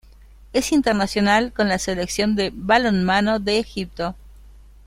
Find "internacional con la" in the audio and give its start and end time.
0.71-1.77